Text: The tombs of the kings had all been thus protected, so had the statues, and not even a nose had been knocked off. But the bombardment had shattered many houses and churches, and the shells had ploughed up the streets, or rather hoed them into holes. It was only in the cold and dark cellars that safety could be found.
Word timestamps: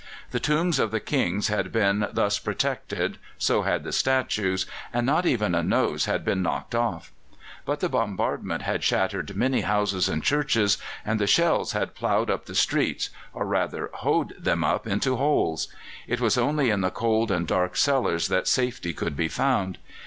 The 0.31 0.39
tombs 0.39 0.79
of 0.79 0.89
the 0.89 0.99
kings 0.99 1.49
had 1.49 1.67
all 1.67 1.71
been 1.71 2.07
thus 2.11 2.39
protected, 2.39 3.19
so 3.37 3.61
had 3.61 3.83
the 3.83 3.91
statues, 3.91 4.65
and 4.91 5.05
not 5.05 5.27
even 5.27 5.53
a 5.53 5.61
nose 5.61 6.05
had 6.05 6.25
been 6.25 6.41
knocked 6.41 6.73
off. 6.73 7.11
But 7.65 7.81
the 7.81 7.87
bombardment 7.89 8.63
had 8.63 8.83
shattered 8.83 9.35
many 9.37 9.61
houses 9.61 10.09
and 10.09 10.23
churches, 10.23 10.79
and 11.05 11.19
the 11.19 11.27
shells 11.27 11.73
had 11.73 11.93
ploughed 11.93 12.31
up 12.31 12.47
the 12.47 12.55
streets, 12.55 13.11
or 13.31 13.45
rather 13.45 13.91
hoed 13.93 14.33
them 14.43 14.63
into 14.85 15.17
holes. 15.17 15.67
It 16.07 16.19
was 16.19 16.35
only 16.35 16.71
in 16.71 16.81
the 16.81 16.89
cold 16.89 17.29
and 17.29 17.45
dark 17.45 17.77
cellars 17.77 18.27
that 18.29 18.47
safety 18.47 18.93
could 18.95 19.15
be 19.15 19.27
found. 19.27 19.77